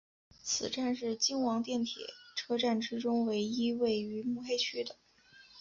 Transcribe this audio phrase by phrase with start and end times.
[0.41, 4.95] 此站是京王电铁车站之中唯一位于目黑区的。